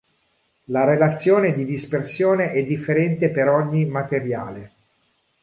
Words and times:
La 0.63 0.83
relazione 0.83 1.53
di 1.53 1.63
dispersione 1.63 2.53
è 2.53 2.63
differente 2.63 3.29
per 3.29 3.47
ogni 3.49 3.85
materiale. 3.85 4.71